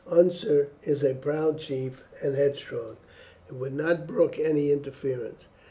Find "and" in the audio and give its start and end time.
2.23-2.33, 3.47-3.59